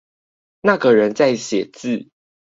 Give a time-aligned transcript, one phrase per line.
[0.61, 2.09] 那個人在寫字